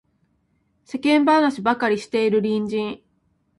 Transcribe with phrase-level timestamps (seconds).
[0.83, 3.03] 世間話ばかりしている隣人